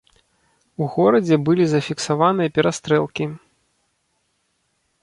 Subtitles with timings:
[0.83, 3.31] У горадзе былі зафіксаваныя перастрэлкі.